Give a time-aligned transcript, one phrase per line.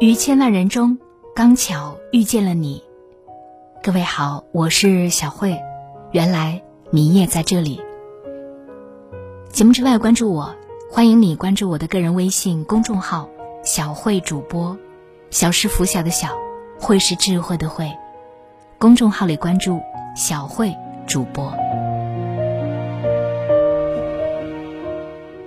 [0.00, 0.98] 于千万人中，
[1.34, 2.82] 刚巧遇见了你。
[3.82, 5.60] 各位好，我是小慧。
[6.10, 7.82] 原来你也在这里。
[9.50, 10.56] 节目之外，关注我，
[10.90, 13.28] 欢迎你关注我的个人微信公众号
[13.62, 14.78] “小慧主播”。
[15.28, 16.30] 小是拂晓的小，
[16.80, 17.92] 慧是智慧的慧。
[18.78, 19.82] 公众号里关注
[20.16, 20.74] “小慧
[21.06, 21.52] 主播”。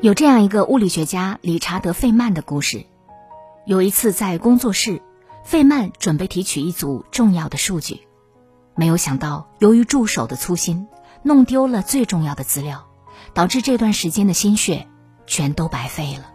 [0.02, 2.86] 有这样一个物理学家理查德·费曼的故事。
[3.66, 5.02] 有一次在工作室，
[5.46, 8.02] 费曼准备提取一组重要的数据，
[8.76, 10.86] 没有想到由于助手的粗心，
[11.22, 12.86] 弄丢了最重要的资料，
[13.34, 14.86] 导致这段时间的心血
[15.26, 16.26] 全都白费了。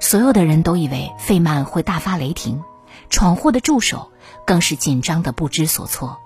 [0.00, 2.62] 所有的人都以为费曼会大发雷霆，
[3.10, 4.10] 闯祸的助手
[4.46, 6.16] 更是紧张的不知所措。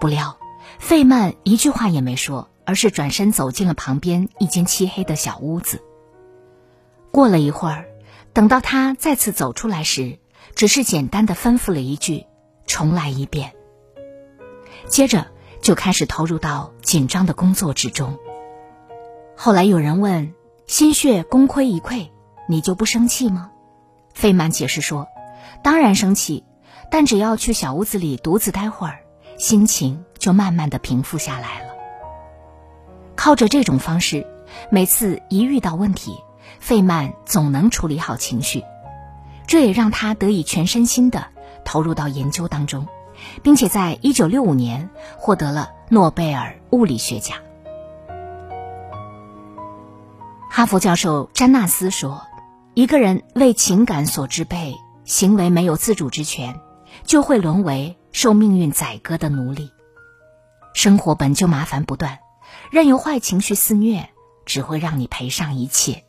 [0.00, 0.38] 不料，
[0.80, 5.80] 费曼一句话也没说，而是转身走进了旁边一间漆黑的小屋子。
[7.12, 7.86] 过了一会儿。
[8.32, 10.18] 等到他再次走出来时，
[10.54, 12.26] 只是简单的吩咐了一句
[12.66, 13.52] ：“重来一遍。”
[14.88, 15.26] 接着
[15.60, 18.18] 就开始投入到紧张的工作之中。
[19.36, 20.32] 后来有人问
[20.66, 22.10] ：“心血功亏一篑，
[22.48, 23.50] 你就不生气吗？”
[24.14, 25.08] 费曼解释说
[25.62, 26.44] ：“当然生气，
[26.90, 29.00] 但只要去小屋子里独自待会儿，
[29.38, 31.74] 心情就慢慢的平复下来了。
[33.16, 34.26] 靠着这种方式，
[34.70, 36.14] 每次一遇到问题。”
[36.60, 38.62] 费曼总能处理好情绪，
[39.46, 41.26] 这也让他得以全身心的
[41.64, 42.86] 投入到研究当中，
[43.42, 47.38] 并且在一九六五年获得了诺贝尔物理学奖。
[50.48, 52.22] 哈佛教授詹纳斯说
[52.74, 56.60] ：“一个人为情感所支配，行为没有自主之权，
[57.04, 59.70] 就会沦为受命运宰割的奴隶。
[60.74, 62.18] 生活本就麻烦不断，
[62.70, 64.10] 任由坏情绪肆虐，
[64.44, 66.04] 只会让你赔上一切。”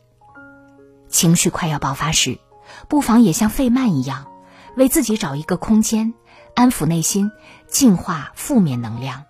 [1.12, 2.40] 情绪快要爆发时，
[2.88, 4.32] 不妨也像费曼一样，
[4.76, 6.14] 为自己找一个空间，
[6.54, 7.30] 安抚内心，
[7.68, 9.26] 净化负面能量，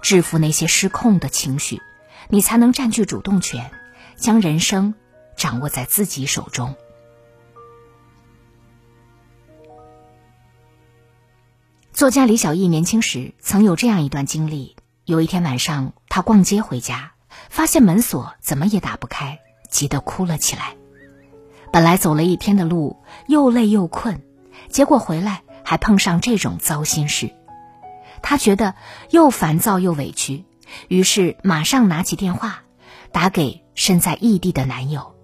[0.00, 1.80] 制服那些失控的情绪，
[2.28, 3.70] 你才能占据主动权，
[4.16, 4.94] 将人生
[5.36, 6.74] 掌握在自己手中。
[11.92, 14.74] 作家李小艺年轻时曾有这样一段经历：
[15.04, 17.12] 有一天晚上，他逛街回家，
[17.50, 19.38] 发现门锁怎么也打不开。
[19.72, 20.76] 急得哭了起来。
[21.72, 24.22] 本来走了一天的路，又累又困，
[24.68, 27.32] 结果回来还碰上这种糟心事，
[28.22, 28.74] 他觉得
[29.10, 30.44] 又烦躁又委屈，
[30.88, 32.62] 于是马上拿起电话，
[33.10, 35.14] 打给身在异地的男友。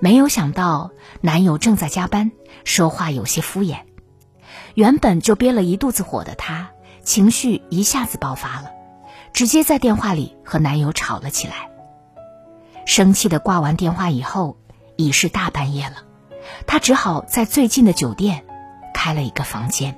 [0.00, 2.32] 没有想到男友正在加班，
[2.64, 3.82] 说话有些敷衍。
[4.74, 6.70] 原本就憋了一肚子火的她，
[7.04, 8.72] 情绪一下子爆发了，
[9.32, 11.70] 直接在电话里和男友吵了起来。
[12.90, 14.56] 生气的挂完电话以后，
[14.96, 15.98] 已是大半夜了，
[16.66, 18.44] 他只好在最近的酒店
[18.92, 19.96] 开了一个房间。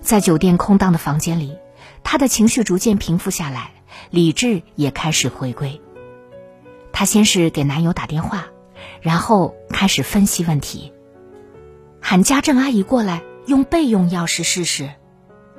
[0.00, 1.56] 在酒店空荡的房间里，
[2.02, 3.70] 他的情绪逐渐平复下来，
[4.10, 5.80] 理智也开始回归。
[6.92, 8.46] 他先是给男友打电话，
[9.00, 10.92] 然后开始分析问题，
[12.02, 14.90] 喊家政阿姨过来用备用钥匙试试，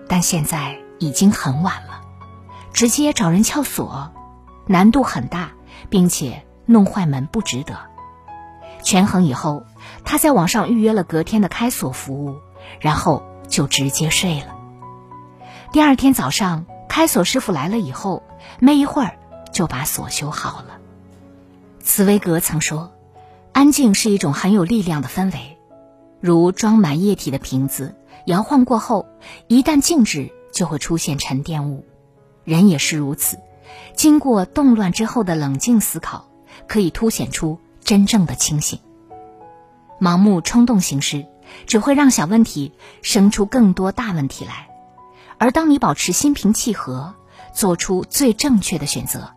[0.09, 2.01] 但现在已经很晚了，
[2.73, 4.11] 直接找人撬锁，
[4.67, 5.53] 难度很大。
[5.89, 7.77] 并且弄坏门不值得。
[8.81, 9.63] 权衡以后，
[10.05, 12.37] 他在网上预约了隔天的开锁服务，
[12.79, 14.55] 然后就直接睡了。
[15.71, 18.23] 第二天早上，开锁师傅来了以后，
[18.59, 19.17] 没一会儿
[19.51, 20.79] 就把锁修好了。
[21.81, 22.91] 茨威格曾说
[23.51, 25.57] ：“安静是一种很有力量的氛围，
[26.21, 29.07] 如装满液体的瓶子，摇晃过后，
[29.47, 31.85] 一旦静止，就会出现沉淀物。
[32.45, 33.37] 人也是如此。”
[33.95, 36.27] 经过动乱之后的冷静思考，
[36.67, 38.79] 可以凸显出真正的清醒。
[39.99, 41.25] 盲目冲动行事，
[41.65, 42.71] 只会让小问题
[43.01, 44.69] 生出更多大问题来。
[45.37, 47.15] 而当你保持心平气和，
[47.53, 49.33] 做出最正确的选择，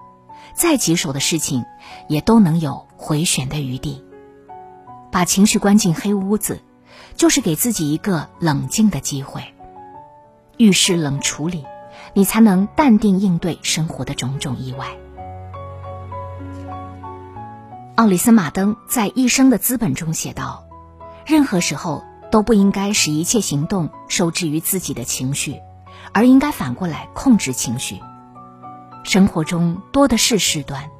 [0.54, 1.64] 再棘手的事情
[2.09, 4.05] 也都能有回旋的余地。
[5.11, 6.62] 把情绪关进黑屋子，
[7.17, 9.43] 就是给自己一个冷静的机会。
[10.58, 11.64] 遇事冷处理。
[12.14, 14.87] 你才能淡定应对生活的种种意外。
[17.94, 20.64] 奥里森·马登在《一生的资本》中写道
[21.25, 25.61] ：“任何时候都不应该使一切行动受制于自己的情绪，
[26.12, 28.00] 而应该反过来控制情绪。
[29.05, 30.91] 生活中多的是事端，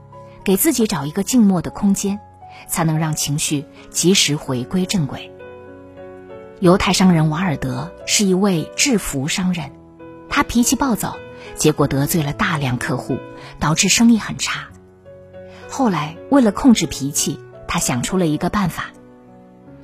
[0.45, 2.21] 给自己找一个静默的空间，
[2.69, 5.31] 才能让情绪及时回归正轨。”
[6.61, 9.82] 犹太商人瓦尔德是一位制服商人。
[10.35, 11.19] 他脾气暴躁，
[11.57, 13.19] 结果得罪了大量客户，
[13.61, 14.69] 导致生意很差。
[15.69, 17.39] 后来为了控制脾气，
[17.69, 18.87] 他想出了一个办法，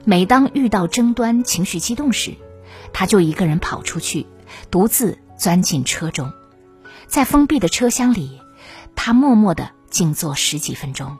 [0.06, 2.34] 每当遇到争端、情绪激动时，
[2.94, 4.26] 他就一个人跑出去，
[4.70, 6.32] 独自钻进车中，
[7.06, 8.40] 在封闭的车厢里，
[8.96, 11.18] 他默默的静坐十几分钟。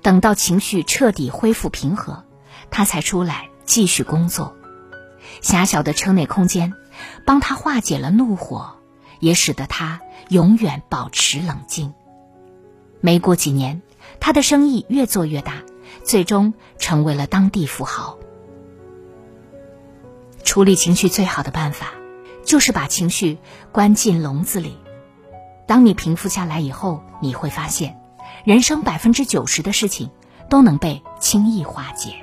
[0.00, 2.22] 等到情绪彻底恢复平和，
[2.70, 4.54] 他才出来继续工作。
[5.40, 6.72] 狭小的车内空间，
[7.24, 8.76] 帮他化解了怒火，
[9.20, 11.94] 也使得他永远保持冷静。
[13.00, 13.82] 没过几年，
[14.20, 15.54] 他的生意越做越大，
[16.04, 18.18] 最终成为了当地富豪。
[20.44, 21.88] 处理情绪最好的办法，
[22.44, 23.38] 就是把情绪
[23.72, 24.76] 关进笼子里。
[25.66, 27.98] 当你平复下来以后，你会发现，
[28.44, 30.10] 人生百分之九十的事情
[30.48, 32.14] 都能被轻易化解。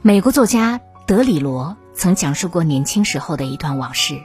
[0.00, 4.22] 美国作家德里罗曾讲述过年轻时候的一段往事。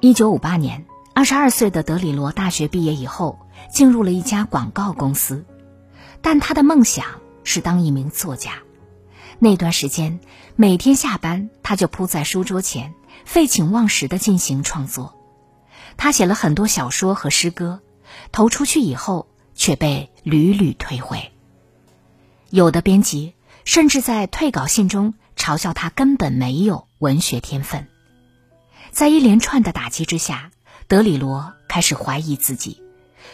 [0.00, 3.38] 一九五八年，二十二岁的德里罗大学毕业以后，
[3.72, 5.44] 进入了一家广告公司，
[6.20, 7.06] 但他的梦想
[7.44, 8.54] 是当一名作家。
[9.38, 10.18] 那段时间，
[10.56, 12.92] 每天下班他就扑在书桌前，
[13.24, 15.14] 废寝忘食的进行创作。
[15.96, 17.82] 他写了很多小说和诗歌，
[18.32, 21.30] 投出去以后却被屡屡退回。
[22.48, 23.34] 有的编辑
[23.64, 27.88] 甚至在退稿信中嘲笑他根本没有文学天分。
[28.92, 30.50] 在一连串的打击之下，
[30.86, 32.82] 德里罗开始怀疑自己，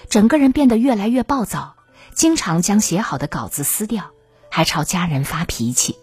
[0.09, 1.75] 整个人变得越来越暴躁，
[2.15, 4.13] 经常将写好的稿子撕掉。
[4.49, 5.97] 还朝家人发脾气，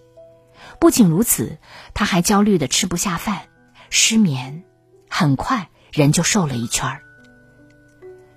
[0.79, 1.57] 不仅如此，
[1.95, 3.47] 他还焦虑的吃不下饭，
[3.89, 4.63] 失眠，
[5.09, 7.01] 很快人就瘦了一圈儿。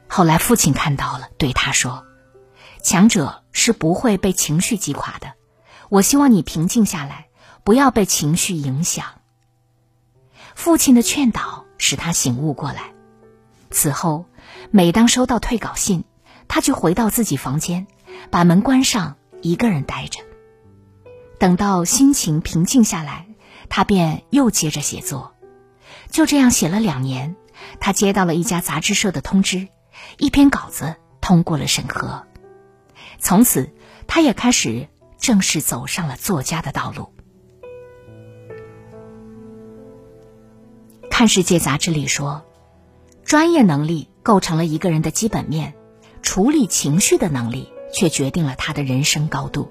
[0.09, 2.07] 后来父亲看到了，对他说
[2.83, 5.35] ：“强者是不会被情绪击垮的，
[5.91, 7.25] 我希望你平静下来，
[7.67, 9.07] 不要被情绪影响。”
[10.55, 12.93] 父亲的劝导使他醒悟过来。
[13.71, 14.25] 此后，
[14.71, 16.05] 每当收到退稿信，
[16.47, 17.89] 他就回到自己房间，
[18.31, 19.17] 把门关上。
[19.43, 20.21] 一个人待着，
[21.39, 23.27] 等到心情平静下来，
[23.69, 25.35] 他便又接着写作。
[26.11, 27.37] 就这样写了两年，
[27.79, 29.69] 他接到了一家杂志社的通知，
[30.19, 32.27] 一篇稿子通过了审核。
[33.21, 33.73] 从此，
[34.09, 34.89] 他也开始
[35.19, 37.12] 正式走上了作家的道路。
[41.19, 42.45] 看世界杂志里说，
[43.25, 45.73] 专业能力构成了一个人的基本面，
[46.21, 47.73] 处理情绪的能力。
[47.91, 49.71] 却决定了他的人生高度。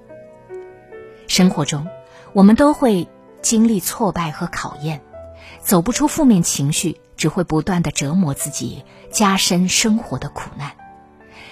[1.28, 1.86] 生活中，
[2.34, 3.08] 我们都会
[3.44, 5.04] 经历挫败和考验，
[5.62, 10.72] 走不出负面情绪，只会不断的折磨自己，加深生活的苦难。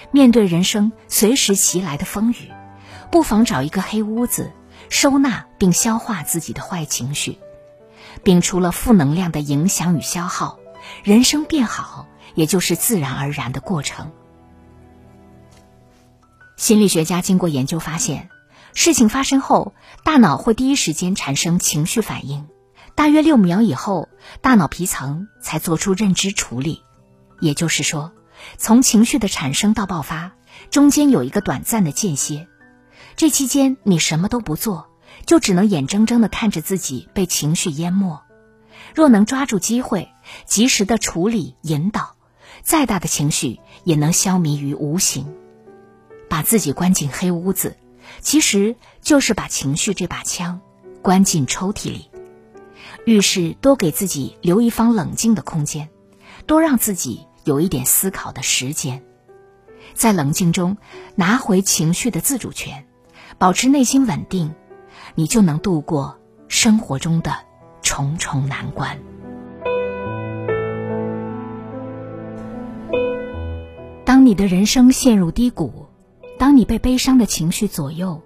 [0.10, 2.52] 面对人生随时袭来的风雨，
[3.12, 4.52] 不妨找一个黑屋子，
[4.90, 7.38] 收纳并消化自己的坏情绪，
[8.24, 10.60] 摒除了负能量的影响与消耗，
[11.04, 14.12] 人生变好也就是自然而然的过程。
[16.56, 18.30] 心理学家经过研究发现，
[18.74, 19.74] 事情发生后，
[20.04, 22.48] 大脑会第一时间产生情绪反应，
[22.96, 24.08] 大约六秒以后，
[24.42, 26.84] 大脑皮层才做出认知处理。
[27.42, 28.14] 也就是说，
[28.58, 30.32] 从情绪的产生到爆发，
[30.72, 32.48] 中间有一个短暂的间歇。
[33.18, 34.88] 这期间你什么都不做，
[35.26, 38.22] 就只能眼睁睁地看着自己被情绪淹没。
[38.96, 40.10] 若能抓住机会，
[40.46, 42.16] 及时的处理引导，
[42.62, 45.34] 再大的情绪也能消弭于无形。
[46.30, 47.78] 把自己关进黑屋子，
[48.22, 50.62] 其实就是把情绪这把枪
[51.02, 52.10] 关进抽屉里。
[53.06, 55.90] 遇事多给自己留一方冷静的空间，
[56.46, 59.04] 多让自己有一点思考的时间，
[59.94, 60.78] 在冷静中
[61.16, 62.88] 拿回情绪的自主权，
[63.38, 64.56] 保持内心稳定，
[65.16, 66.18] 你就能度过
[66.48, 67.36] 生活中的
[67.82, 68.98] 重重难关。
[74.06, 75.88] 当你的人生陷入低谷。
[76.40, 78.22] 当你被悲伤的情绪左右，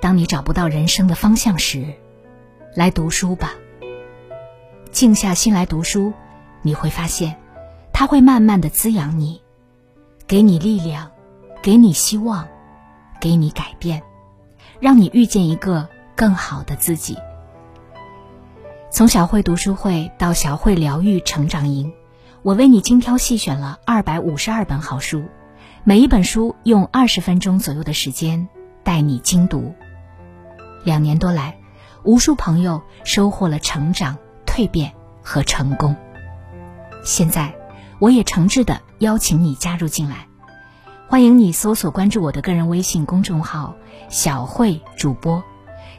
[0.00, 1.92] 当你找不到人生的方向时，
[2.76, 3.54] 来读书吧。
[4.92, 6.12] 静下心来读书，
[6.62, 7.34] 你会发现，
[7.92, 9.42] 它会慢慢的滋养你，
[10.28, 11.10] 给你力量，
[11.60, 12.46] 给你希望，
[13.20, 14.04] 给你改变，
[14.78, 17.16] 让你遇见一个更好的自己。
[18.90, 21.92] 从小慧读书会到小慧疗愈成长营，
[22.42, 25.22] 我为你精挑细选了二百五十二本好书。
[25.84, 28.48] 每一本书用二十分钟左右的时间
[28.82, 29.72] 带你精读。
[30.82, 31.56] 两年多来，
[32.02, 35.94] 无数朋友收获了成长、蜕变和成功。
[37.04, 37.54] 现在，
[38.00, 40.26] 我也诚挚的邀请你加入进来，
[41.06, 43.76] 欢迎你搜索关注我的个人微信公众号
[44.10, 45.42] “小慧主播”，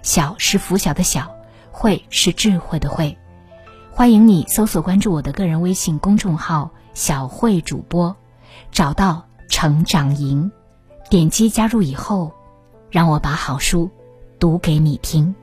[0.02, 1.36] 小是拂晓的小
[1.72, 3.18] 慧，是智慧的慧。
[3.92, 8.16] 欢迎你搜索关注我的个人微信公众号，小慧主播，
[8.72, 10.52] 找到成长营，
[11.10, 12.32] 点击加入以后，
[12.90, 13.90] 让我把好书
[14.40, 15.36] 读给你听。